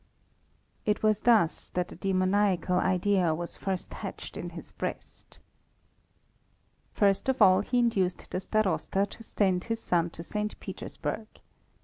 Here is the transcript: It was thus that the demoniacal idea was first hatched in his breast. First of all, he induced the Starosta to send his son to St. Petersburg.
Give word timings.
It 0.83 1.03
was 1.03 1.19
thus 1.19 1.69
that 1.69 1.89
the 1.89 1.95
demoniacal 1.95 2.79
idea 2.79 3.35
was 3.35 3.55
first 3.55 3.93
hatched 3.93 4.35
in 4.35 4.49
his 4.49 4.71
breast. 4.71 5.37
First 6.91 7.29
of 7.29 7.39
all, 7.39 7.59
he 7.61 7.77
induced 7.77 8.31
the 8.31 8.39
Starosta 8.39 9.05
to 9.05 9.21
send 9.21 9.65
his 9.65 9.79
son 9.79 10.09
to 10.09 10.23
St. 10.23 10.59
Petersburg. 10.59 11.27